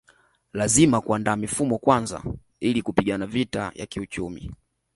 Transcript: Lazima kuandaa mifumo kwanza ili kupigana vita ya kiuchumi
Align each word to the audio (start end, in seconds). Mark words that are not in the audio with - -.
Lazima 0.53 1.01
kuandaa 1.01 1.35
mifumo 1.35 1.77
kwanza 1.77 2.23
ili 2.59 2.81
kupigana 2.81 3.25
vita 3.25 3.71
ya 3.75 3.85
kiuchumi 3.85 4.51